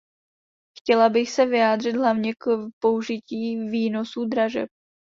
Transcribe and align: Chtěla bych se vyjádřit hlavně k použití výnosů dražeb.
Chtěla 0.77 1.09
bych 1.09 1.31
se 1.31 1.45
vyjádřit 1.45 1.95
hlavně 1.95 2.33
k 2.33 2.43
použití 2.81 3.57
výnosů 3.69 4.25
dražeb. 4.25 4.69